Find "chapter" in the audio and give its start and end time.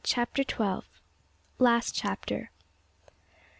0.03-0.43, 1.93-2.49